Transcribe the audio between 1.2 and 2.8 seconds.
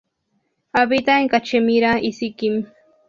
en Cachemira y Sikkim.